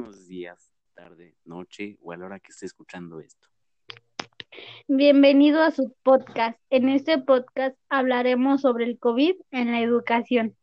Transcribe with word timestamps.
buenos 0.00 0.26
días, 0.26 0.72
tarde, 0.94 1.36
noche 1.44 1.98
o 2.00 2.12
a 2.12 2.16
la 2.16 2.24
hora 2.24 2.40
que 2.40 2.52
esté 2.52 2.64
escuchando 2.64 3.20
esto. 3.20 3.48
Bienvenido 4.88 5.62
a 5.62 5.70
su 5.72 5.94
podcast. 6.02 6.58
En 6.70 6.88
este 6.88 7.18
podcast 7.18 7.76
hablaremos 7.90 8.62
sobre 8.62 8.86
el 8.86 8.98
COVID 8.98 9.34
en 9.50 9.72
la 9.72 9.82
educación. 9.82 10.56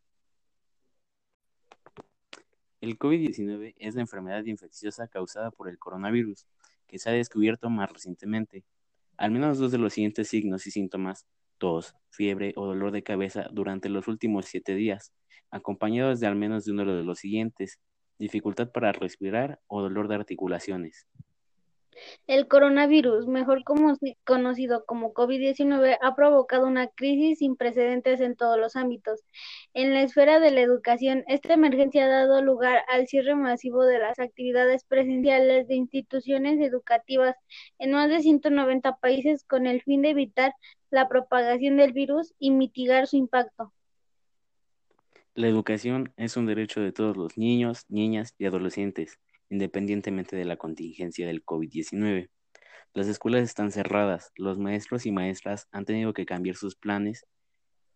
El 2.81 2.97
COVID-19 2.97 3.76
es 3.78 3.94
la 3.94 4.02
enfermedad 4.02 4.44
infecciosa 4.46 5.07
causada 5.07 5.51
por 5.51 5.69
el 5.69 5.77
coronavirus, 5.77 6.47
que 6.88 6.97
se 6.97 7.09
ha 7.09 7.13
descubierto 7.13 7.69
más 7.69 7.91
recientemente. 7.91 8.65
Al 9.17 9.29
menos 9.29 9.59
dos 9.59 9.71
de 9.71 9.77
los 9.77 9.93
siguientes 9.93 10.29
signos 10.29 10.65
y 10.65 10.71
síntomas, 10.71 11.27
tos, 11.59 11.93
fiebre 12.09 12.54
o 12.55 12.65
dolor 12.65 12.91
de 12.91 13.04
cabeza 13.04 13.47
durante 13.51 13.89
los 13.89 14.07
últimos 14.07 14.47
siete 14.47 14.73
días, 14.73 15.13
acompañados 15.51 16.19
de 16.19 16.27
al 16.27 16.35
menos 16.35 16.65
de 16.65 16.71
uno 16.71 16.85
de 16.85 17.04
los 17.04 17.19
siguientes, 17.19 17.79
dificultad 18.20 18.70
para 18.71 18.91
respirar 18.91 19.59
o 19.68 19.81
dolor 19.81 20.07
de 20.07 20.15
articulaciones. 20.15 21.07
El 22.28 22.47
coronavirus, 22.47 23.28
mejor 23.28 23.64
conocido 23.64 24.86
como 24.86 25.14
COVID-19, 25.14 25.97
ha 26.01 26.15
provocado 26.15 26.68
una 26.68 26.87
crisis 26.87 27.39
sin 27.39 27.56
precedentes 27.56 28.21
en 28.21 28.36
todos 28.36 28.59
los 28.59 28.75
ámbitos. 28.75 29.23
En 29.73 29.93
la 29.93 30.04
esfera 30.04 30.39
de 30.39 30.51
la 30.51 30.61
educación, 30.61 31.23
esta 31.28 31.54
emergencia 31.54 32.06
ha 32.06 32.08
dado 32.08 32.42
lugar 32.42 32.83
al 32.88 33.08
cierre 33.08 33.36
masivo 33.36 33.83
de 33.83 34.00
las 34.00 34.20
actividades 34.20 34.84
presenciales 34.84 35.67
de 35.67 35.75
instituciones 35.75 36.59
educativas 36.59 37.36
en 37.80 37.92
más 37.94 38.09
de 38.09 38.22
190 38.22 38.97
países 38.97 39.44
con 39.44 39.66
el 39.66 39.81
fin 39.81 40.02
de 40.03 40.11
evitar 40.11 40.53
la 40.92 41.08
propagación 41.09 41.78
del 41.78 41.94
virus 41.94 42.34
y 42.39 42.52
mitigar 42.52 43.08
su 43.08 43.17
impacto. 43.17 43.73
La 45.38 45.47
educación 45.47 46.11
es 46.17 46.36
un 46.36 46.47
derecho 46.47 46.81
de 46.81 46.91
todos 46.91 47.16
los 47.16 47.38
niños, 47.38 47.86
niñas 47.89 48.33
y 48.39 48.47
adolescentes, 48.47 49.19
independientemente 49.52 50.36
de 50.36 50.45
la 50.45 50.58
contingencia 50.58 51.28
del 51.28 51.45
COVID-19. 51.45 52.31
Las 52.95 53.08
escuelas 53.08 53.44
están 53.44 53.72
cerradas, 53.72 54.31
los 54.36 54.58
maestros 54.58 55.06
y 55.06 55.12
maestras 55.12 55.67
han 55.72 55.86
tenido 55.86 56.12
que 56.14 56.25
cambiar 56.25 56.56
sus 56.56 56.75
planes 56.75 57.28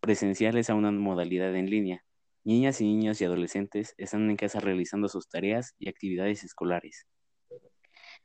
presenciales 0.01 0.69
a 0.69 0.75
una 0.75 0.91
modalidad 0.91 1.55
en 1.55 1.67
línea. 1.67 2.05
Niñas 2.43 2.79
y 2.79 2.83
niños 2.83 3.19
y 3.21 3.25
adolescentes 3.25 3.95
están 3.97 4.29
en 4.29 4.35
casa 4.35 4.59
realizando 4.59 5.07
sus 5.07 5.27
tareas 5.27 5.73
y 5.79 5.89
actividades 5.89 6.43
escolares. 6.43 7.07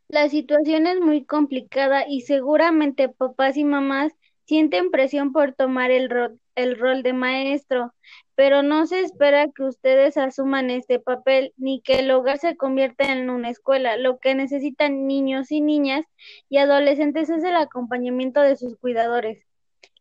La 0.08 0.28
situación 0.28 0.86
es 0.86 1.00
muy 1.00 1.24
complicada 1.24 2.04
y 2.06 2.20
seguramente 2.20 3.08
papás 3.08 3.56
y 3.56 3.64
mamás 3.64 4.12
sienten 4.44 4.90
presión 4.90 5.32
por 5.32 5.54
tomar 5.54 5.90
el 5.90 6.10
rol, 6.10 6.38
el 6.56 6.78
rol 6.78 7.02
de 7.02 7.12
maestro, 7.12 7.94
pero 8.34 8.62
no 8.62 8.86
se 8.86 9.00
espera 9.00 9.48
que 9.54 9.62
ustedes 9.62 10.16
asuman 10.16 10.70
este 10.70 10.98
papel 10.98 11.52
ni 11.56 11.80
que 11.80 12.00
el 12.00 12.10
hogar 12.10 12.38
se 12.38 12.56
convierta 12.56 13.12
en 13.12 13.30
una 13.30 13.50
escuela. 13.50 13.96
Lo 13.96 14.18
que 14.18 14.34
necesitan 14.34 15.06
niños 15.06 15.52
y 15.52 15.60
niñas 15.60 16.04
y 16.48 16.58
adolescentes 16.58 17.30
es 17.30 17.44
el 17.44 17.56
acompañamiento 17.56 18.40
de 18.40 18.56
sus 18.56 18.76
cuidadores. 18.76 19.44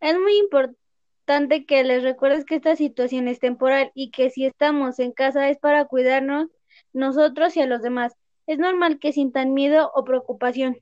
Es 0.02 0.20
muy 0.20 0.38
importante 0.38 1.66
que 1.66 1.84
les 1.84 2.04
recuerdes 2.04 2.46
que 2.46 2.56
esta 2.56 2.76
situación 2.76 3.28
es 3.28 3.40
temporal 3.40 3.92
y 3.94 4.12
que 4.12 4.30
si 4.30 4.46
estamos 4.46 5.00
en 5.00 5.12
casa 5.12 5.50
es 5.50 5.58
para 5.58 5.86
cuidarnos 5.86 6.48
nosotros 6.94 7.56
y 7.58 7.62
a 7.62 7.68
los 7.68 7.82
demás. 7.82 8.14
Es 8.48 8.60
normal 8.60 9.00
que 9.00 9.14
sientan 9.14 9.54
miedo 9.54 9.92
o 9.96 10.04
preocupación 10.04 10.78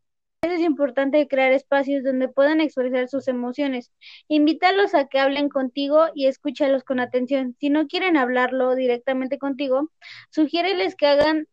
es 0.51 0.61
importante 0.61 1.27
crear 1.27 1.51
espacios 1.51 2.03
donde 2.03 2.27
puedan 2.27 2.61
expresar 2.61 3.07
sus 3.07 3.27
emociones. 3.27 3.91
Invítalos 4.27 4.93
a 4.93 5.07
que 5.07 5.19
hablen 5.19 5.49
contigo 5.49 6.07
y 6.13 6.27
escúchalos 6.27 6.83
con 6.83 6.99
atención. 6.99 7.55
Si 7.59 7.69
no 7.69 7.87
quieren 7.87 8.17
hablarlo 8.17 8.75
directamente 8.75 9.37
contigo, 9.37 9.89
sugiéreles 10.29 10.95
que 10.95 11.07
hagan 11.07 11.47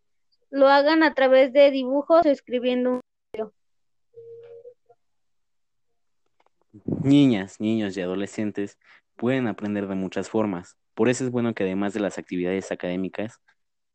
lo 0.50 0.68
hagan 0.68 1.02
a 1.02 1.14
través 1.14 1.52
de 1.52 1.70
dibujos 1.70 2.27
o 2.27 2.28
escribiendo 2.28 2.94
un 2.94 3.00
video. 3.33 3.55
Niñas, 7.02 7.61
niños 7.61 7.96
y 7.96 8.01
adolescentes 8.01 8.78
pueden 9.17 9.46
aprender 9.46 9.86
de 9.86 9.95
muchas 9.95 10.28
formas. 10.28 10.77
Por 10.95 11.08
eso 11.08 11.24
es 11.24 11.30
bueno 11.30 11.55
que 11.55 11.62
además 11.62 11.95
de 11.95 12.01
las 12.01 12.18
actividades 12.18 12.72
académicas, 12.72 13.40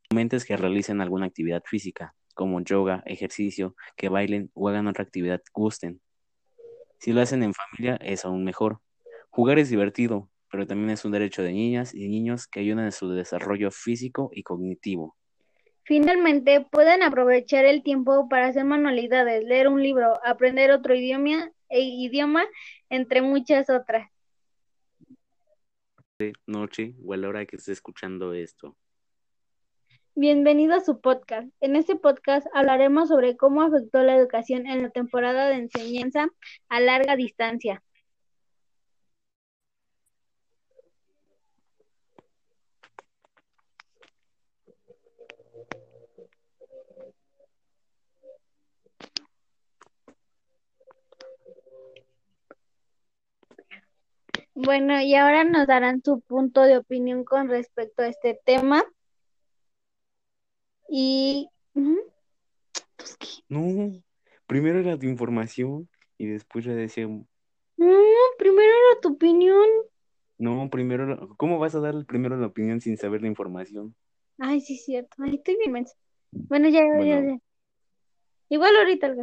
momentes 0.10 0.46
que 0.46 0.56
realicen 0.56 1.02
alguna 1.02 1.26
actividad 1.26 1.62
física, 1.66 2.16
como 2.36 2.62
yoga, 2.62 3.02
ejercicio, 3.08 3.76
que 3.98 4.10
bailen 4.10 4.52
o 4.54 4.70
hagan 4.70 4.88
otra 4.88 5.04
actividad 5.04 5.40
que 5.40 5.52
gusten. 5.52 6.00
Si 7.00 7.12
lo 7.14 7.22
hacen 7.22 7.42
en 7.42 7.54
familia 7.54 7.96
es 7.96 8.26
aún 8.26 8.44
mejor. 8.44 8.80
Jugar 9.32 9.58
es 9.58 9.70
divertido, 9.70 10.30
pero 10.52 10.68
también 10.68 10.92
es 10.92 11.04
un 11.04 11.12
derecho 11.12 11.42
de 11.42 11.52
niñas 11.52 11.96
y 11.96 12.08
niños 12.08 12.48
que 12.48 12.60
ayudan 12.60 12.86
en 12.86 12.92
su 12.92 13.10
desarrollo 13.10 13.72
físico 13.72 14.30
y 14.32 14.44
cognitivo. 14.44 15.16
Finalmente, 15.84 16.62
pueden 16.72 17.04
aprovechar 17.04 17.66
el 17.66 17.84
tiempo 17.84 18.28
para 18.30 18.48
hacer 18.48 18.66
manualidades, 18.66 19.44
leer 19.44 19.68
un 19.68 19.82
libro, 19.82 20.20
aprender 20.24 20.72
otro 20.72 20.96
idioma, 20.96 21.52
e 21.70 21.82
idioma 21.82 22.46
entre 22.90 23.22
muchas 23.22 23.70
otras. 23.70 24.10
Noche 26.48 26.96
o 27.04 27.14
a 27.14 27.18
la 27.18 27.28
hora 27.28 27.46
que 27.46 27.58
esté 27.58 27.74
escuchando 27.74 28.34
esto. 28.34 28.78
Bienvenido 30.18 30.76
a 30.76 30.80
su 30.80 31.02
podcast. 31.02 31.50
En 31.60 31.76
este 31.76 31.98
podcast 31.98 32.48
hablaremos 32.54 33.10
sobre 33.10 33.36
cómo 33.36 33.64
afectó 33.64 34.02
la 34.02 34.16
educación 34.16 34.66
en 34.66 34.84
la 34.84 34.90
temporada 34.90 35.50
de 35.50 35.56
enseñanza 35.56 36.30
a 36.70 36.80
larga 36.80 37.18
distancia. 37.18 37.84
Bueno, 54.54 55.02
y 55.02 55.14
ahora 55.16 55.44
nos 55.44 55.68
darán 55.68 56.02
su 56.02 56.22
punto 56.22 56.62
de 56.62 56.78
opinión 56.78 57.26
con 57.26 57.50
respecto 57.50 58.04
a 58.04 58.08
este 58.08 58.40
tema. 58.46 58.82
Y... 60.98 61.50
Pues, 61.74 63.18
no, 63.50 64.02
primero 64.48 64.80
era 64.80 64.98
tu 64.98 65.08
información 65.08 65.90
y 66.18 66.28
después 66.28 66.64
ya 66.64 66.72
decía... 66.74 67.06
No, 67.06 67.26
primero 68.38 68.70
era 68.70 69.02
tu 69.02 69.10
opinión. 69.10 69.68
No, 70.38 70.70
primero, 70.70 71.36
¿cómo 71.36 71.60
vas 71.60 71.76
a 71.76 71.82
dar 71.82 72.06
primero 72.06 72.38
la 72.38 72.48
opinión 72.48 72.80
sin 72.80 72.96
saber 72.96 73.22
la 73.22 73.28
información? 73.28 73.94
Ay, 74.40 74.62
sí, 74.62 74.76
es 74.76 74.86
cierto. 74.86 75.18
Ay, 75.20 75.36
estoy 75.36 75.58
bien 75.58 75.74
mensa. 75.74 75.98
Bueno, 76.32 76.70
ya, 76.70 76.86
ya, 76.98 77.22
ya. 77.22 77.38
Igual 78.48 78.78
ahorita. 78.78 79.14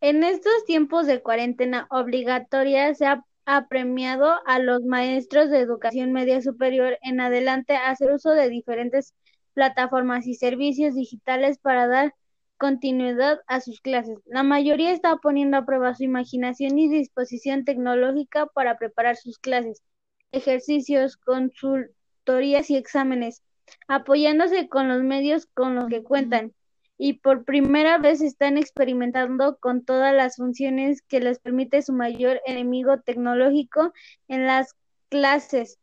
En 0.00 0.24
estos 0.24 0.64
tiempos 0.64 1.06
de 1.06 1.22
cuarentena 1.22 1.86
obligatoria 1.90 2.92
se 2.96 3.06
ha 3.06 3.24
apremiado 3.44 4.40
a 4.46 4.58
los 4.58 4.82
maestros 4.82 5.48
de 5.50 5.60
educación 5.60 6.10
media 6.10 6.42
superior 6.42 6.98
en 7.02 7.20
adelante 7.20 7.76
a 7.76 7.90
hacer 7.90 8.12
uso 8.12 8.30
de 8.30 8.48
diferentes 8.48 9.14
plataformas 9.52 10.26
y 10.26 10.34
servicios 10.34 10.94
digitales 10.94 11.58
para 11.58 11.86
dar 11.86 12.14
continuidad 12.62 13.40
a 13.48 13.60
sus 13.60 13.80
clases. 13.80 14.18
La 14.24 14.44
mayoría 14.44 14.92
está 14.92 15.16
poniendo 15.16 15.56
a 15.56 15.66
prueba 15.66 15.94
su 15.96 16.04
imaginación 16.04 16.78
y 16.78 16.88
disposición 16.88 17.64
tecnológica 17.64 18.46
para 18.46 18.78
preparar 18.78 19.16
sus 19.16 19.38
clases, 19.38 19.82
ejercicios, 20.30 21.16
consultorías 21.16 22.70
y 22.70 22.76
exámenes, 22.76 23.42
apoyándose 23.88 24.68
con 24.68 24.86
los 24.86 25.02
medios 25.02 25.46
con 25.46 25.74
los 25.74 25.88
que 25.88 26.04
cuentan. 26.04 26.52
Y 26.98 27.14
por 27.14 27.44
primera 27.44 27.98
vez 27.98 28.20
están 28.20 28.56
experimentando 28.56 29.58
con 29.58 29.84
todas 29.84 30.14
las 30.14 30.36
funciones 30.36 31.02
que 31.02 31.18
les 31.18 31.40
permite 31.40 31.82
su 31.82 31.92
mayor 31.92 32.40
enemigo 32.46 33.00
tecnológico 33.00 33.92
en 34.28 34.46
las 34.46 34.76
clases, 35.08 35.80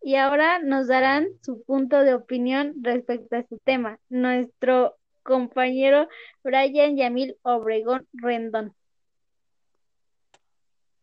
y 0.00 0.14
ahora 0.16 0.58
nos 0.60 0.88
darán 0.88 1.28
su 1.42 1.62
punto 1.64 2.00
de 2.00 2.14
opinión 2.14 2.74
respecto 2.82 3.36
a 3.36 3.40
este 3.40 3.58
tema. 3.64 3.98
Nuestro 4.08 4.96
compañero 5.22 6.08
Brian 6.42 6.96
Yamil 6.96 7.36
Obregón 7.42 8.06
Rendón. 8.12 8.74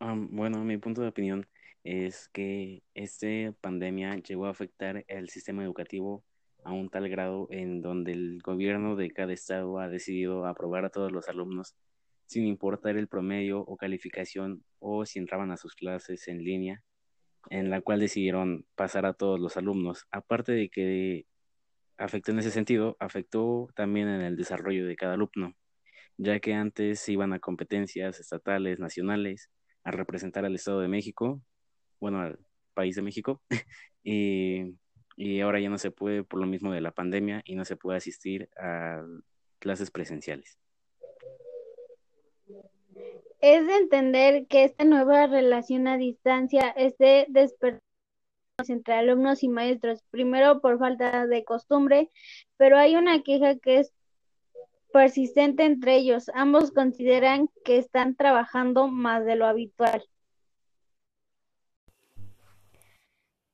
bueno, 0.00 0.64
mi 0.64 0.78
punto 0.78 1.02
de 1.02 1.08
opinión 1.08 1.46
es 1.84 2.28
que 2.30 2.82
esta 2.94 3.26
pandemia 3.60 4.16
llegó 4.16 4.46
a 4.46 4.50
afectar 4.50 5.04
el 5.08 5.28
sistema 5.28 5.62
educativo 5.62 6.24
a 6.64 6.72
un 6.72 6.88
tal 6.88 7.08
grado 7.08 7.46
en 7.50 7.80
donde 7.80 8.12
el 8.12 8.40
gobierno 8.42 8.96
de 8.96 9.10
cada 9.12 9.32
estado 9.32 9.78
ha 9.78 9.88
decidido 9.88 10.46
aprobar 10.46 10.84
a 10.84 10.90
todos 10.90 11.12
los 11.12 11.28
alumnos 11.28 11.76
sin 12.26 12.44
importar 12.46 12.96
el 12.96 13.06
promedio 13.06 13.60
o 13.60 13.76
calificación 13.76 14.64
o 14.80 15.06
si 15.06 15.20
entraban 15.20 15.52
a 15.52 15.56
sus 15.56 15.76
clases 15.76 16.26
en 16.26 16.42
línea 16.42 16.82
en 17.50 17.70
la 17.70 17.80
cual 17.80 18.00
decidieron 18.00 18.66
pasar 18.74 19.06
a 19.06 19.14
todos 19.14 19.40
los 19.40 19.56
alumnos. 19.56 20.06
Aparte 20.10 20.52
de 20.52 20.68
que 20.68 21.26
afectó 21.98 22.32
en 22.32 22.40
ese 22.40 22.50
sentido, 22.50 22.96
afectó 23.00 23.68
también 23.74 24.08
en 24.08 24.20
el 24.22 24.36
desarrollo 24.36 24.86
de 24.86 24.96
cada 24.96 25.14
alumno, 25.14 25.54
ya 26.18 26.40
que 26.40 26.54
antes 26.54 27.08
iban 27.08 27.32
a 27.32 27.40
competencias 27.40 28.20
estatales, 28.20 28.78
nacionales, 28.78 29.50
a 29.84 29.90
representar 29.92 30.44
al 30.44 30.54
Estado 30.54 30.80
de 30.80 30.88
México, 30.88 31.42
bueno, 32.00 32.36
país 32.74 32.96
de 32.96 33.02
México 33.02 33.42
y, 34.04 34.76
y 35.16 35.40
ahora 35.40 35.60
ya 35.60 35.70
no 35.70 35.78
se 35.78 35.90
puede 35.90 36.24
por 36.24 36.40
lo 36.40 36.46
mismo 36.46 36.72
de 36.72 36.80
la 36.80 36.92
pandemia 36.92 37.42
y 37.44 37.54
no 37.54 37.64
se 37.64 37.76
puede 37.76 37.98
asistir 37.98 38.50
a 38.58 39.04
clases 39.58 39.90
presenciales. 39.90 40.58
Es 43.40 43.66
de 43.66 43.76
entender 43.76 44.46
que 44.46 44.64
esta 44.64 44.84
nueva 44.84 45.26
relación 45.26 45.86
a 45.88 45.96
distancia 45.96 46.70
es 46.70 46.96
de 46.98 47.26
despertar 47.28 47.82
entre 48.68 48.94
alumnos 48.94 49.42
y 49.42 49.48
maestros, 49.48 50.02
primero 50.10 50.60
por 50.60 50.78
falta 50.78 51.26
de 51.26 51.44
costumbre, 51.44 52.10
pero 52.56 52.78
hay 52.78 52.96
una 52.96 53.22
queja 53.22 53.56
que 53.56 53.80
es 53.80 53.92
persistente 54.92 55.64
entre 55.64 55.96
ellos. 55.96 56.30
Ambos 56.32 56.70
consideran 56.70 57.50
que 57.64 57.76
están 57.76 58.16
trabajando 58.16 58.88
más 58.88 59.26
de 59.26 59.36
lo 59.36 59.46
habitual. 59.46 60.02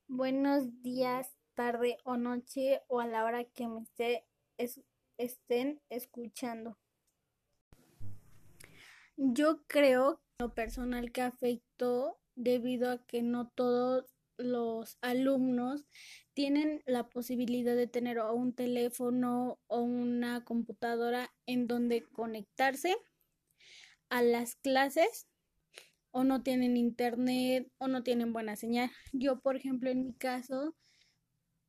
Buenos 0.07 0.83
días, 0.83 1.35
tarde 1.55 1.97
o 2.05 2.17
noche 2.17 2.83
o 2.87 3.01
a 3.01 3.07
la 3.07 3.25
hora 3.25 3.45
que 3.45 3.67
me 3.67 3.81
esté, 3.81 4.25
estén 5.17 5.81
escuchando. 5.89 6.77
Yo 9.25 9.63
creo 9.69 10.21
lo 10.41 10.53
personal 10.53 11.13
que 11.13 11.23
afectó 11.23 12.19
debido 12.35 12.91
a 12.91 13.07
que 13.07 13.23
no 13.23 13.49
todos 13.55 14.05
los 14.37 14.99
alumnos 15.01 15.87
tienen 16.35 16.83
la 16.87 17.09
posibilidad 17.09 17.77
de 17.77 17.87
tener 17.87 18.19
un 18.19 18.53
teléfono 18.53 19.61
o 19.69 19.81
una 19.81 20.45
computadora 20.45 21.33
en 21.47 21.69
donde 21.69 22.03
conectarse 22.03 22.97
a 24.09 24.23
las 24.23 24.57
clases 24.57 25.29
o 26.11 26.25
no 26.25 26.43
tienen 26.43 26.77
internet 26.77 27.71
o 27.79 27.87
no 27.87 28.03
tienen 28.03 28.33
buena 28.33 28.57
señal. 28.57 28.91
Yo, 29.13 29.41
por 29.41 29.55
ejemplo, 29.55 29.89
en 29.89 30.03
mi 30.03 30.15
caso, 30.15 30.75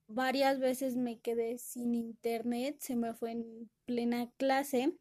varias 0.08 0.60
veces 0.60 0.96
me 0.96 1.20
quedé 1.20 1.60
sin 1.60 1.94
internet, 1.94 2.78
se 2.80 2.96
me 2.96 3.14
fue 3.14 3.34
en 3.34 3.70
plena 3.86 4.32
clase 4.38 4.98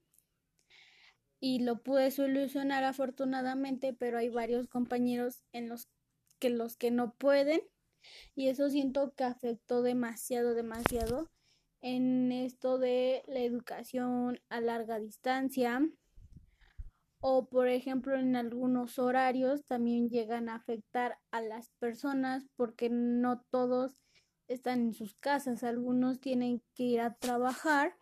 y 1.44 1.58
lo 1.58 1.82
pude 1.82 2.12
solucionar 2.12 2.84
afortunadamente, 2.84 3.92
pero 3.92 4.18
hay 4.18 4.28
varios 4.28 4.68
compañeros 4.68 5.42
en 5.50 5.68
los 5.68 5.88
que 6.38 6.50
los 6.50 6.76
que 6.76 6.92
no 6.92 7.14
pueden 7.14 7.60
y 8.36 8.46
eso 8.46 8.70
siento 8.70 9.12
que 9.16 9.24
afectó 9.24 9.82
demasiado, 9.82 10.54
demasiado 10.54 11.28
en 11.80 12.30
esto 12.30 12.78
de 12.78 13.24
la 13.26 13.40
educación 13.40 14.38
a 14.50 14.60
larga 14.60 15.00
distancia 15.00 15.82
o 17.18 17.48
por 17.48 17.66
ejemplo 17.66 18.16
en 18.16 18.36
algunos 18.36 19.00
horarios 19.00 19.64
también 19.66 20.10
llegan 20.10 20.48
a 20.48 20.54
afectar 20.54 21.18
a 21.32 21.40
las 21.40 21.70
personas 21.80 22.46
porque 22.54 22.88
no 22.88 23.42
todos 23.50 24.00
están 24.46 24.82
en 24.82 24.94
sus 24.94 25.16
casas, 25.16 25.64
algunos 25.64 26.20
tienen 26.20 26.62
que 26.74 26.84
ir 26.84 27.00
a 27.00 27.14
trabajar 27.14 27.96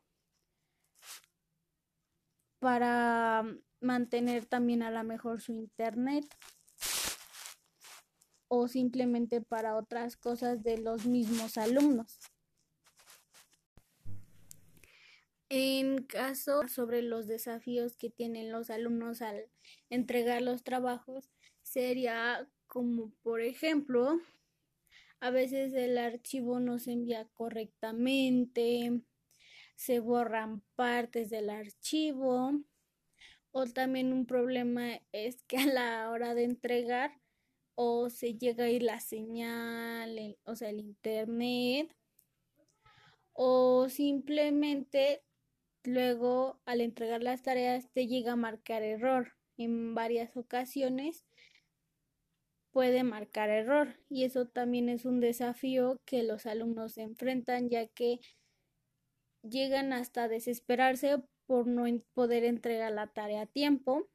para 2.61 3.45
mantener 3.81 4.47
también 4.47 4.83
a 4.83 4.91
lo 4.91 5.03
mejor 5.03 5.41
su 5.41 5.53
internet 5.53 6.25
o 8.49 8.69
simplemente 8.69 9.41
para 9.41 9.77
otras 9.77 10.17
cosas 10.17 10.63
de 10.63 10.79
los 10.79 11.07
mismos 11.07 11.57
alumnos. 11.57 12.19
En 15.49 16.05
caso 16.05 16.69
sobre 16.69 17.03
los 17.03 17.27
desafíos 17.27 17.97
que 17.97 18.09
tienen 18.09 18.53
los 18.53 18.71
alumnos 18.71 19.21
al 19.21 19.51
entregar 19.89 20.43
los 20.43 20.63
trabajos, 20.63 21.29
sería 21.63 22.49
como 22.69 23.11
por 23.23 23.41
ejemplo, 23.41 24.21
a 25.19 25.31
veces 25.31 25.75
el 25.75 25.99
archivo 25.99 26.61
no 26.61 26.79
se 26.79 26.93
envía 26.93 27.27
correctamente, 27.35 29.03
se 29.81 29.99
borran 29.99 30.63
partes 30.77 31.31
del 31.31 31.49
archivo, 31.49 32.53
o 33.51 33.65
también 33.65 34.13
un 34.13 34.27
problema 34.27 35.01
es 35.11 35.43
que 35.45 35.57
a 35.57 35.65
la 35.65 36.11
hora 36.11 36.35
de 36.35 36.45
entregar 36.45 37.19
o 37.77 38.11
se 38.11 38.37
llega 38.37 38.65
a 38.65 38.69
ir 38.69 38.83
la 38.83 39.01
señal, 39.01 40.37
o 40.45 40.55
sea, 40.55 40.69
el 40.69 40.81
internet, 40.81 41.97
o 43.33 43.89
simplemente 43.89 45.25
luego 45.83 46.61
al 46.67 46.83
entregar 46.83 47.23
las 47.23 47.43
tareas 47.43 47.91
te 47.95 48.07
llega 48.07 48.33
a 48.33 48.37
marcar 48.37 48.83
error. 48.83 49.33
En 49.57 49.95
varias 49.95 50.37
ocasiones 50.37 51.25
puede 52.71 53.03
marcar 53.03 53.49
error 53.49 53.99
y 54.11 54.25
eso 54.25 54.47
también 54.47 54.91
es 54.91 55.07
un 55.07 55.21
desafío 55.21 56.03
que 56.05 56.23
los 56.23 56.45
alumnos 56.45 56.99
enfrentan 56.99 57.71
ya 57.71 57.87
que 57.87 58.21
llegan 59.43 59.93
hasta 59.93 60.29
desesperarse 60.29 61.23
por 61.47 61.67
no 61.67 61.85
poder 62.15 62.45
entregar 62.45 62.93
la 62.93 63.07
tarea 63.09 63.43
a 63.43 63.47
tiempo 63.47 64.09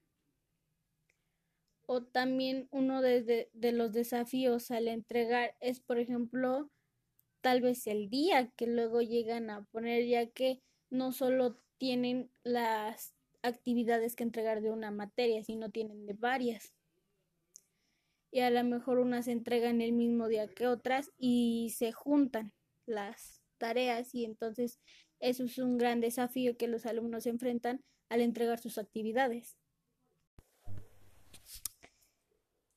o 1.87 2.03
también 2.03 2.67
uno 2.71 3.01
de, 3.01 3.49
los 3.53 3.93
desafíos 3.93 4.71
al 4.71 4.87
entregar 4.87 5.55
es, 5.59 5.79
por 5.79 5.99
ejemplo, 5.99 6.69
tal 7.41 7.61
vez 7.61 7.85
el 7.87 8.09
día 8.09 8.51
que 8.55 8.67
luego 8.67 9.01
llegan 9.01 9.49
a 9.49 9.65
poner, 9.65 10.05
ya 10.05 10.27
que 10.27 10.61
no 10.89 11.11
solo 11.11 11.59
tienen 11.77 12.31
las 12.43 13.13
actividades 13.43 14.15
que 14.15 14.23
entregar 14.23 14.61
de 14.61 14.71
una 14.71 14.91
materia, 14.91 15.43
sino 15.43 15.69
tienen 15.69 16.05
de 16.05 16.13
varias. 16.13 16.73
Y 18.31 18.39
a 18.39 18.49
lo 18.49 18.63
mejor 18.63 18.99
unas 18.99 19.27
entregan 19.27 19.81
el 19.81 19.93
mismo 19.93 20.27
día 20.27 20.47
que 20.47 20.67
otras 20.67 21.11
y 21.17 21.73
se 21.77 21.91
juntan 21.91 22.51
las 22.85 23.41
tareas 23.57 24.13
y 24.13 24.25
entonces 24.25 24.79
eso 25.19 25.45
es 25.45 25.57
un 25.57 25.77
gran 25.77 26.01
desafío 26.01 26.57
que 26.57 26.67
los 26.67 26.85
alumnos 26.85 27.25
enfrentan 27.25 27.81
al 28.09 28.21
entregar 28.21 28.59
sus 28.59 28.77
actividades. 28.77 29.57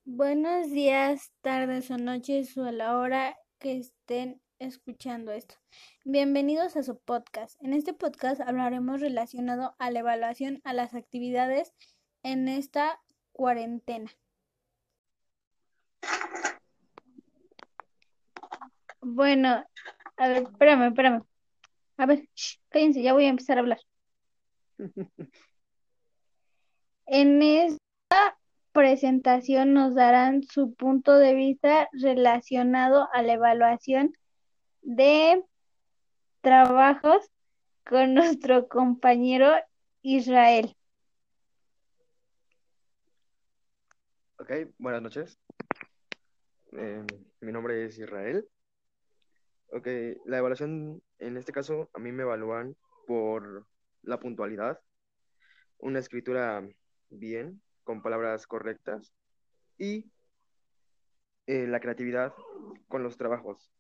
Buenos 0.05 0.71
días, 0.71 1.33
tardes 1.43 1.91
o 1.91 1.99
noches 1.99 2.57
o 2.57 2.65
a 2.65 2.73
la 2.73 2.97
hora 2.99 3.37
que 3.59 3.77
estén 3.77 4.41
escuchando 4.59 5.33
esto. 5.33 5.57
Bienvenidos 6.05 6.77
a 6.77 6.83
su 6.83 6.99
podcast. 6.99 7.63
En 7.63 7.75
este 7.75 7.93
podcast 7.93 8.41
hablaremos 8.41 9.01
relacionado 9.01 9.77
a 9.79 9.91
la 9.91 10.01
evaluación 10.01 10.61
a 10.65 10.73
las 10.73 10.95
actividades 10.95 11.75
en 12.23 12.49
esta 12.49 13.01
cuarentena. 13.33 14.11
Bueno, 19.01 19.65
a 20.17 20.29
ver, 20.29 20.43
espérame, 20.45 20.89
espérame. 20.89 21.23
A 21.99 22.07
ver, 22.07 22.29
cállense, 22.71 23.03
ya 23.03 23.13
voy 23.13 23.25
a 23.25 23.29
empezar 23.29 23.59
a 23.59 23.61
hablar. 23.61 23.81
En 27.07 27.43
esta 27.43 28.39
presentación 28.73 29.75
nos 29.75 29.97
darán 29.97 30.45
su 30.45 30.75
punto 30.75 31.19
de 31.19 31.35
vista 31.35 31.89
relacionado 31.93 33.09
a 33.13 33.23
la 33.23 33.33
evaluación 33.33 34.13
de 34.83 35.43
trabajos 36.41 37.29
con 37.85 38.15
nuestro 38.15 38.69
compañero 38.69 39.53
Israel. 40.03 40.77
Ok, 44.39 44.53
buenas 44.79 45.03
noches. 45.03 45.39
Eh, 46.73 47.05
mi 47.41 47.51
nombre 47.51 47.87
es 47.87 47.99
Israel. 47.99 48.49
Ok, 49.71 49.87
la 50.25 50.39
evaluación 50.39 51.03
en 51.19 51.37
este 51.37 51.53
caso 51.53 51.91
a 51.93 51.99
mí 51.99 52.11
me 52.11 52.23
evalúan 52.23 52.75
por 53.07 53.67
la 54.03 54.19
puntualidad, 54.19 54.81
una 55.79 55.99
escritura 55.99 56.67
bien, 57.11 57.61
con 57.85 58.03
palabras 58.03 58.47
correctas 58.47 59.13
y 59.77 60.11
eh, 61.47 61.67
la 61.67 61.81
creatividad 61.81 62.35
con 62.89 63.03
los 63.03 63.17
trabajos. 63.17 63.71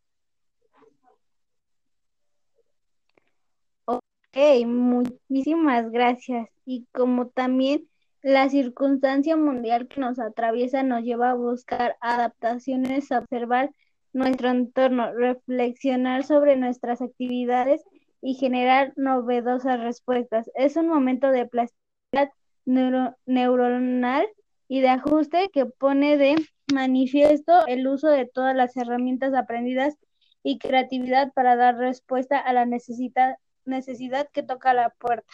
Ok, 3.86 4.66
muchísimas 4.66 5.90
gracias. 5.90 6.48
Y 6.64 6.86
como 6.92 7.28
también 7.28 7.88
la 8.22 8.48
circunstancia 8.50 9.36
mundial 9.36 9.88
que 9.88 10.00
nos 10.00 10.18
atraviesa 10.18 10.82
nos 10.82 11.02
lleva 11.02 11.30
a 11.30 11.34
buscar 11.34 11.96
adaptaciones, 12.00 13.10
a 13.10 13.20
observar 13.20 13.70
nuestro 14.18 14.50
entorno, 14.50 15.12
reflexionar 15.12 16.24
sobre 16.24 16.56
nuestras 16.56 17.00
actividades 17.00 17.82
y 18.20 18.34
generar 18.34 18.92
novedosas 18.96 19.80
respuestas. 19.80 20.50
Es 20.54 20.76
un 20.76 20.88
momento 20.88 21.30
de 21.30 21.46
plasticidad 21.46 22.30
neuronal 22.66 24.26
y 24.68 24.80
de 24.80 24.88
ajuste 24.88 25.48
que 25.52 25.66
pone 25.66 26.18
de 26.18 26.36
manifiesto 26.72 27.66
el 27.66 27.86
uso 27.86 28.08
de 28.08 28.26
todas 28.26 28.54
las 28.54 28.76
herramientas 28.76 29.32
aprendidas 29.34 29.96
y 30.42 30.58
creatividad 30.58 31.32
para 31.32 31.56
dar 31.56 31.76
respuesta 31.76 32.38
a 32.38 32.52
la 32.52 32.66
necesidad, 32.66 33.36
necesidad 33.64 34.28
que 34.32 34.42
toca 34.42 34.74
la 34.74 34.90
puerta. 34.90 35.32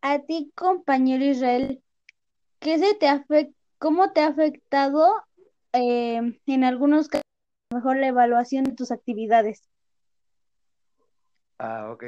A 0.00 0.20
ti, 0.20 0.52
compañero 0.54 1.24
Israel, 1.24 1.82
¿qué 2.60 2.78
se 2.78 2.94
te 2.94 3.08
¿cómo 3.78 4.12
te 4.12 4.20
ha 4.20 4.28
afectado 4.28 5.22
eh, 5.72 6.20
en 6.46 6.64
algunos 6.64 7.08
casos, 7.08 7.27
mejor 7.70 7.98
la 7.98 8.08
evaluación 8.08 8.64
de 8.64 8.72
tus 8.72 8.90
actividades. 8.90 9.68
Ah, 11.58 11.90
ok. 11.90 12.04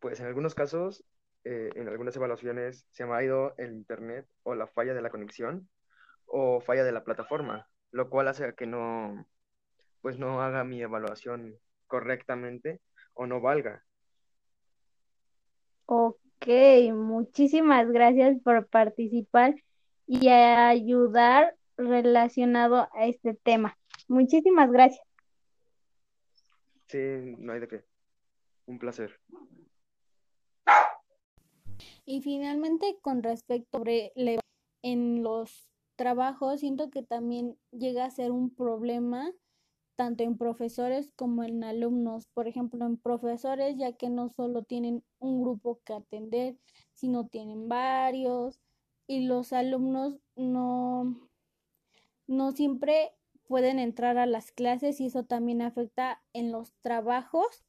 Pues 0.00 0.20
en 0.20 0.26
algunos 0.26 0.54
casos, 0.54 1.04
eh, 1.44 1.70
en 1.74 1.88
algunas 1.88 2.14
evaluaciones 2.16 2.86
se 2.90 3.06
me 3.06 3.14
ha 3.14 3.24
ido 3.24 3.54
el 3.56 3.72
internet 3.72 4.26
o 4.42 4.54
la 4.54 4.66
falla 4.66 4.94
de 4.94 5.02
la 5.02 5.10
conexión 5.10 5.68
o 6.26 6.60
falla 6.60 6.84
de 6.84 6.92
la 6.92 7.04
plataforma, 7.04 7.68
lo 7.90 8.10
cual 8.10 8.28
hace 8.28 8.54
que 8.54 8.66
no, 8.66 9.26
pues 10.02 10.18
no 10.18 10.42
haga 10.42 10.64
mi 10.64 10.82
evaluación 10.82 11.54
correctamente 11.86 12.80
o 13.14 13.26
no 13.26 13.40
valga. 13.40 13.82
Ok, 15.86 16.46
muchísimas 16.92 17.88
gracias 17.90 18.38
por 18.44 18.66
participar 18.66 19.54
y 20.06 20.28
ayudar 20.28 21.56
relacionado 21.78 22.88
a 22.92 23.06
este 23.06 23.32
tema. 23.34 23.78
Muchísimas 24.08 24.70
gracias. 24.70 25.06
Sí, 26.86 26.98
no 27.38 27.52
hay 27.52 27.60
de 27.60 27.68
qué. 27.68 27.84
Un 28.66 28.78
placer. 28.78 29.20
Y 32.04 32.22
finalmente, 32.22 32.98
con 33.02 33.22
respecto 33.22 33.78
sobre 33.78 34.12
en 34.82 35.22
los 35.22 35.68
trabajos, 35.96 36.60
siento 36.60 36.90
que 36.90 37.02
también 37.02 37.58
llega 37.70 38.06
a 38.06 38.10
ser 38.10 38.30
un 38.30 38.48
problema 38.54 39.30
tanto 39.96 40.22
en 40.22 40.38
profesores 40.38 41.10
como 41.16 41.42
en 41.44 41.64
alumnos. 41.64 42.28
Por 42.28 42.48
ejemplo, 42.48 42.86
en 42.86 42.96
profesores, 42.96 43.76
ya 43.76 43.92
que 43.92 44.08
no 44.08 44.30
solo 44.30 44.62
tienen 44.62 45.02
un 45.18 45.42
grupo 45.42 45.80
que 45.84 45.92
atender, 45.92 46.56
sino 46.94 47.26
tienen 47.26 47.68
varios, 47.68 48.60
y 49.08 49.26
los 49.26 49.52
alumnos 49.52 50.18
no, 50.36 51.28
no 52.26 52.52
siempre 52.52 53.10
pueden 53.48 53.78
entrar 53.78 54.18
a 54.18 54.26
las 54.26 54.52
clases 54.52 55.00
y 55.00 55.06
eso 55.06 55.24
también 55.24 55.62
afecta 55.62 56.22
en 56.34 56.52
los 56.52 56.74
trabajos 56.82 57.64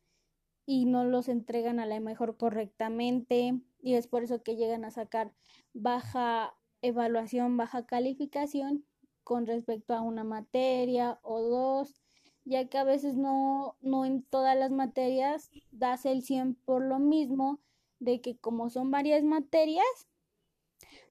y 0.66 0.86
no 0.86 1.06
los 1.06 1.30
entregan 1.30 1.80
a 1.80 1.86
la 1.86 2.00
mejor 2.00 2.38
correctamente 2.38 3.60
y 3.82 3.96
es 3.96 4.08
por 4.08 4.24
eso 4.24 4.44
que 4.44 4.58
llegan 4.58 4.84
a 4.84 4.92
sacar 4.92 5.34
baja 5.74 6.54
evaluación, 6.82 7.58
baja 7.58 7.86
calificación 7.86 8.86
con 9.24 9.48
respecto 9.48 9.94
a 9.94 10.02
una 10.02 10.24
materia 10.24 11.20
o 11.24 11.42
dos, 11.42 12.02
ya 12.44 12.68
que 12.68 12.78
a 12.78 12.84
veces 12.84 13.16
no, 13.16 13.78
no 13.82 14.06
en 14.06 14.24
todas 14.24 14.58
las 14.58 14.72
materias 14.72 15.50
das 15.72 16.06
el 16.06 16.24
100 16.24 16.56
por 16.56 16.84
lo 16.84 17.00
mismo 17.00 17.62
de 18.00 18.22
que 18.22 18.38
como 18.38 18.70
son 18.70 18.92
varias 18.92 19.24
materias, 19.24 19.86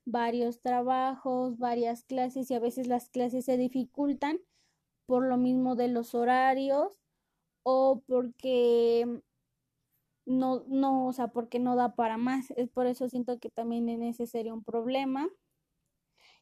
varios 0.04 0.60
trabajos, 0.60 1.58
varias 1.58 2.04
clases 2.04 2.50
y 2.50 2.54
a 2.54 2.60
veces 2.60 2.86
las 2.86 3.08
clases 3.08 3.46
se 3.46 3.56
dificultan 3.56 4.40
por 5.08 5.24
lo 5.24 5.38
mismo 5.38 5.74
de 5.74 5.88
los 5.88 6.14
horarios 6.14 7.00
o 7.62 8.02
porque 8.06 9.22
no, 10.26 10.64
no, 10.68 11.06
o 11.06 11.12
sea, 11.14 11.28
porque 11.28 11.58
no 11.58 11.76
da 11.76 11.94
para 11.94 12.18
más. 12.18 12.50
Es 12.58 12.68
por 12.68 12.86
eso 12.86 13.08
siento 13.08 13.38
que 13.38 13.48
también 13.48 13.88
en 13.88 14.02
ese 14.02 14.26
sería 14.26 14.52
un 14.52 14.62
problema. 14.62 15.30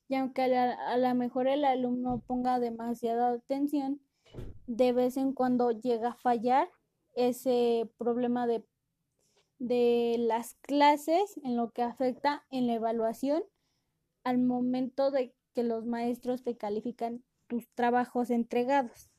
Y 0.08 0.16
aunque 0.16 0.42
a 0.42 0.96
lo 0.96 1.14
mejor 1.14 1.46
el 1.46 1.64
alumno 1.64 2.24
ponga 2.26 2.58
demasiada 2.58 3.30
atención, 3.30 4.00
de 4.66 4.92
vez 4.92 5.16
en 5.16 5.32
cuando 5.32 5.70
llega 5.70 6.08
a 6.08 6.16
fallar 6.16 6.68
ese 7.14 7.88
problema 7.98 8.48
de, 8.48 8.66
de 9.60 10.16
las 10.18 10.54
clases 10.54 11.38
en 11.44 11.56
lo 11.56 11.70
que 11.70 11.82
afecta 11.82 12.44
en 12.50 12.66
la 12.66 12.74
evaluación 12.74 13.44
al 14.24 14.38
momento 14.38 15.12
de 15.12 15.36
que 15.54 15.62
los 15.62 15.86
maestros 15.86 16.42
te 16.42 16.56
califican 16.56 17.22
tus 17.46 17.68
trabajos 17.74 18.30
entregados. 18.30 19.10